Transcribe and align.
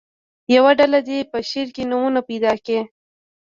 یوه 0.55 0.71
ډله 0.79 0.99
دې 1.07 1.17
په 1.31 1.37
شعر 1.49 1.67
کې 1.75 1.83
نومونه 1.91 2.21
پیدا 2.29 2.51
کړي. 2.65 2.79